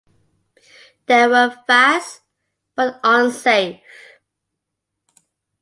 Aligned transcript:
They 1.05 1.27
were 1.27 1.55
fast, 1.67 2.21
but 2.73 2.99
unsafe. 3.03 3.81